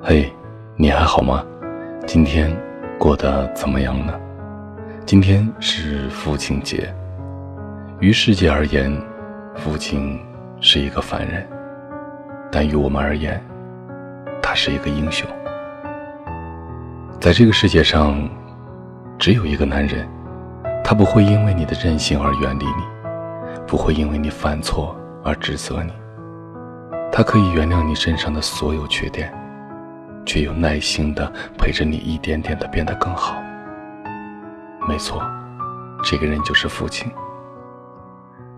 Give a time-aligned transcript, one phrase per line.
[0.00, 0.32] 嘿，
[0.76, 1.44] 你还好吗？
[2.06, 2.56] 今天
[3.00, 4.14] 过得怎么样呢？
[5.04, 6.94] 今天是父亲节，
[7.98, 8.96] 于世界而言，
[9.56, 10.20] 父亲
[10.60, 11.44] 是一个凡人，
[12.50, 13.42] 但于我们而言，
[14.40, 15.28] 他是一个英雄。
[17.20, 18.16] 在这个世界上，
[19.18, 20.08] 只有一个男人，
[20.84, 22.84] 他不会因为你的任性而远离你，
[23.66, 25.92] 不会因为你犯错而指责你，
[27.10, 29.34] 他可以原谅你身上的所有缺点。
[30.28, 33.42] 却有耐心的陪着你一点点的变得更好。
[34.86, 35.22] 没错，
[36.04, 37.10] 这个人就是父亲。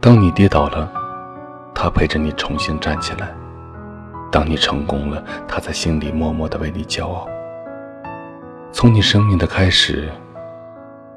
[0.00, 0.90] 当你跌倒了，
[1.74, 3.26] 他陪着你重新站起来；
[4.32, 7.28] 当你成功了，他在心里默默的为你骄傲。
[8.72, 10.08] 从你生命的开始，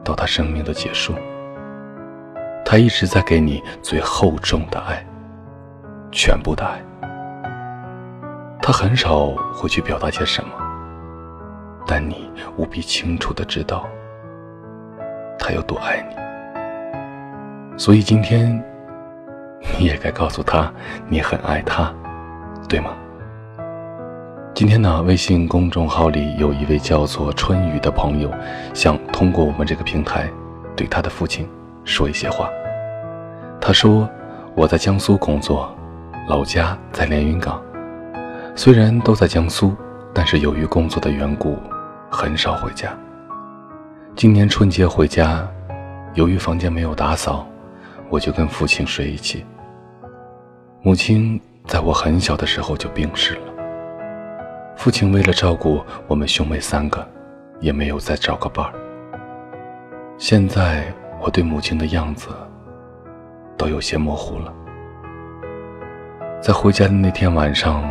[0.03, 1.15] 到他生命的结束，
[2.65, 5.05] 他一直在给你最厚重的爱，
[6.11, 6.81] 全部的爱。
[8.61, 10.51] 他很少会去表达些什么，
[11.87, 13.87] 但你务必清楚的知道，
[15.39, 16.15] 他有多爱你。
[17.77, 18.63] 所以今天，
[19.79, 20.71] 你也该告诉他，
[21.09, 21.91] 你很爱他，
[22.69, 22.91] 对吗？
[24.53, 28.29] 今天呢，微信公众号里有一位叫做春雨的朋友，
[28.75, 30.29] 想通过我们这个平台，
[30.75, 31.49] 对他的父亲
[31.83, 32.47] 说一些话。
[33.59, 34.07] 他说
[34.53, 35.75] ：“我在江苏工作，
[36.27, 37.59] 老家在连云港。”
[38.63, 39.75] 虽然都在江苏，
[40.13, 41.57] 但是由于工作的缘故，
[42.11, 42.95] 很少回家。
[44.15, 45.49] 今年春节回家，
[46.13, 47.47] 由于房间没有打扫，
[48.07, 49.43] 我就跟父亲睡一起。
[50.83, 53.51] 母亲在我很小的时候就病逝了。
[54.77, 57.03] 父亲为了照顾我们兄妹三个，
[57.61, 58.73] 也没有再找个伴儿。
[60.19, 60.85] 现在
[61.19, 62.27] 我对母亲的样子
[63.57, 64.53] 都有些模糊了。
[66.39, 67.83] 在回家的那天晚上。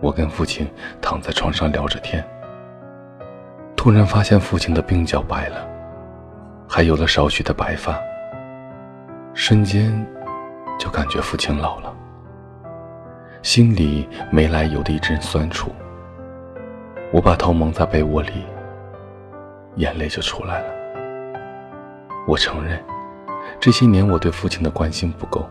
[0.00, 0.66] 我跟父亲
[1.00, 2.24] 躺在床上聊着天，
[3.76, 5.68] 突然发现父亲的鬓角白了，
[6.68, 7.98] 还有了少许的白发。
[9.34, 10.06] 瞬间，
[10.78, 11.94] 就感觉父亲老了，
[13.42, 15.70] 心里没来由的一阵酸楚。
[17.12, 18.44] 我把头蒙在被窝里，
[19.76, 20.66] 眼泪就出来了。
[22.26, 22.82] 我承认，
[23.60, 25.48] 这些年我对父亲的关心不够，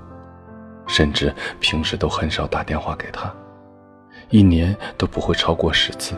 [0.88, 3.32] 甚至平时都很少打电话给他。
[4.32, 6.14] 一年都不会超过十次，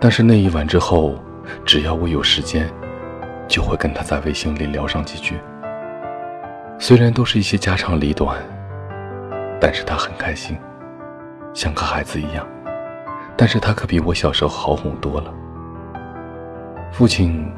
[0.00, 1.14] 但是那一晚之后，
[1.66, 2.66] 只要我有时间，
[3.46, 5.38] 就会跟他在微信里聊上几句。
[6.78, 8.38] 虽然都是一些家长里短，
[9.60, 10.58] 但是他很开心，
[11.52, 12.46] 像个孩子一样。
[13.36, 15.34] 但是他可比我小时候好哄多了。
[16.90, 17.52] 父亲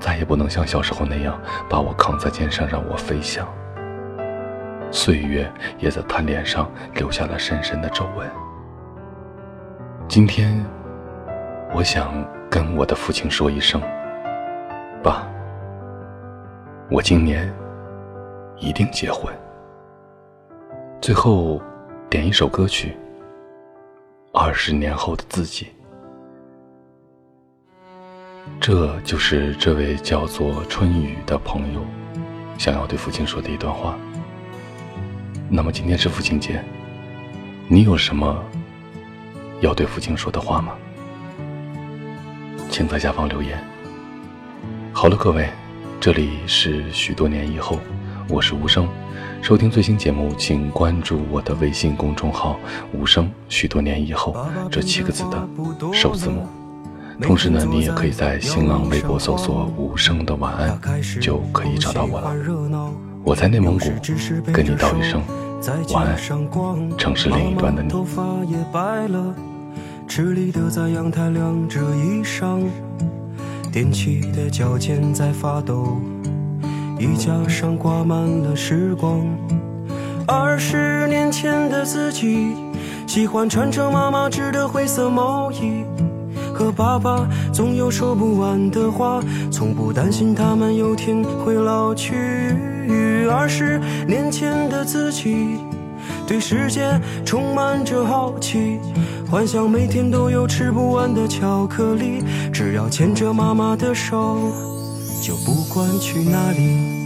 [0.00, 3.46] 再也不能像小时候那样把我扛在肩上让我飞翔。
[4.90, 8.28] 岁月也在他脸上留下了深深的皱纹。
[10.08, 10.64] 今天，
[11.72, 12.12] 我想
[12.50, 13.80] 跟我的父亲说一声
[15.02, 15.26] ：“爸，
[16.90, 17.52] 我今年
[18.56, 19.32] 一定结婚。”
[21.00, 21.62] 最后，
[22.08, 22.96] 点一首歌曲，
[24.38, 25.66] 《二十年后的自己》。
[28.58, 31.80] 这就是这位叫做春雨的朋友
[32.58, 33.96] 想要对父亲说的一段话。
[35.52, 36.64] 那么今天是父亲节，
[37.66, 38.40] 你有什么
[39.60, 40.74] 要对父亲说的话吗？
[42.70, 43.58] 请在下方留言。
[44.92, 45.48] 好了，各位，
[45.98, 47.80] 这里是许多年以后，
[48.28, 48.88] 我是无声。
[49.42, 52.56] 收听最新节目，请关注我的微信公众号
[52.94, 53.28] “无声”。
[53.50, 54.36] 许多年以后
[54.70, 55.48] 这七个字的
[55.92, 56.46] 首字母。
[57.22, 60.78] 同时呢，你也可以在新浪微博搜索“无声的晚安”，
[61.20, 62.34] 就可以找到我了。
[63.22, 63.86] 我在内蒙古，
[64.52, 65.22] 跟你道一声。
[65.92, 66.16] 晚安，
[66.96, 67.90] 城市另一端的你。
[70.08, 72.64] 吃力的在阳台晾着衣裳，
[73.72, 76.00] 踮起的脚尖在发抖，
[76.98, 79.24] 衣架上挂满了时光。
[80.26, 82.56] 二十年前的自己，
[83.06, 85.84] 喜欢穿着妈妈织的灰色毛衣，
[86.60, 89.18] 和爸爸总有说不完的话，
[89.50, 92.14] 从不担心他们有天会老去。
[93.30, 95.56] 二十年前的自己，
[96.26, 98.78] 对世界充满着好奇，
[99.30, 102.22] 幻想每天都有吃不完的巧克力，
[102.52, 104.52] 只要牵着妈妈的手，
[105.22, 106.99] 就不管去哪里。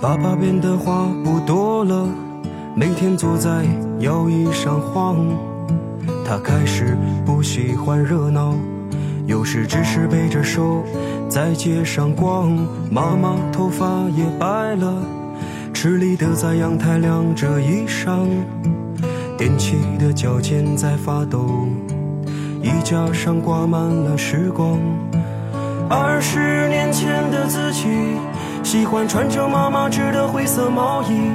[0.00, 2.08] 爸爸变得话不多了，
[2.74, 3.66] 每天坐在
[3.98, 5.18] 摇椅上晃。
[6.24, 8.54] 他开始不喜欢热闹，
[9.26, 10.82] 有时只是背着手
[11.28, 12.50] 在街上逛。
[12.90, 13.86] 妈妈头发
[14.16, 14.94] 也白了，
[15.74, 18.26] 吃力的在阳台晾着衣裳。
[19.36, 21.68] 踮起的脚尖在发抖，
[22.62, 24.78] 衣架上挂满了时光。
[25.90, 27.86] 二十年前的自己。
[28.70, 31.32] 喜欢穿着妈妈织的灰色毛衣，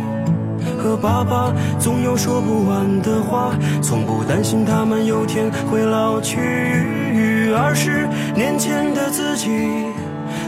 [0.82, 3.52] 和爸爸总有说不完的话，
[3.82, 7.52] 从不担心他们有天会老去。
[7.54, 9.50] 二十年前的自己，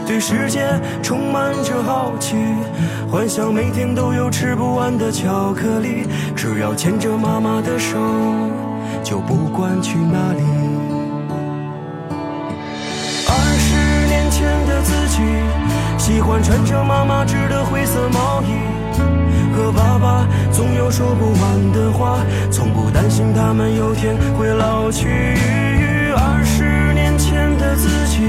[0.06, 0.66] 对世界
[1.02, 2.36] 充满着好奇，
[3.10, 7.98] 幻想每天都有吃不完的巧克力，只要牵着妈妈的手，
[9.04, 10.67] 就不管去哪里。
[16.42, 18.46] 穿着妈妈织的灰色毛衣，
[19.54, 22.18] 和爸爸总有说不完的话，
[22.50, 25.08] 从不担心他们有天会老去。
[26.16, 28.22] 二十年前的自己，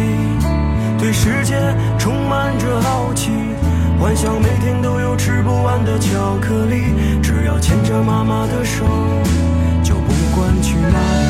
[0.97, 1.55] 对世界
[1.97, 3.31] 充满着好奇，
[3.99, 8.85] 幻想每天都有吃不完的巧克力，只要牵着妈妈的手，
[9.83, 11.28] 就不管去哪里。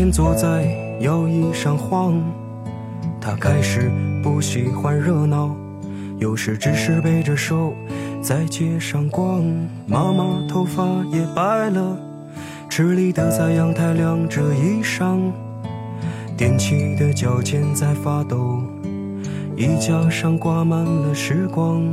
[0.00, 0.64] 天坐在
[1.00, 2.14] 摇椅上晃，
[3.20, 3.92] 他开始
[4.22, 5.54] 不喜欢热闹，
[6.16, 7.74] 有时只是背着手
[8.22, 9.44] 在街上逛。
[9.86, 10.82] 妈妈头发
[11.12, 11.98] 也白了，
[12.70, 15.20] 吃力的在阳台晾着衣裳，
[16.34, 18.58] 踮起的脚尖在发抖，
[19.54, 21.84] 衣架上挂满了时光。